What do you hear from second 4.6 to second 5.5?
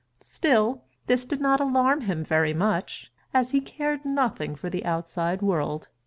the outside